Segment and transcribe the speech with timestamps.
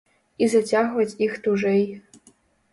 [0.45, 1.87] І зацягваць іх тужэй.